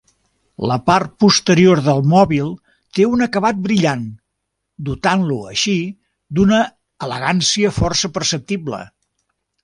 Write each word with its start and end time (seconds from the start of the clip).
La 0.69 0.75
part 0.89 1.11
posterior 1.23 1.81
del 1.87 1.99
mòbil 2.13 2.47
té 2.99 3.03
un 3.09 3.21
acabat 3.25 3.59
brillant, 3.67 4.07
dotant-lo, 4.87 5.37
així, 5.51 5.75
d'una 6.39 6.63
elegància 7.09 7.73
força 7.77 8.11
perceptible. 8.17 8.81